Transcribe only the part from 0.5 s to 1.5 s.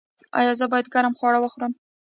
زه باید ګرم خواړه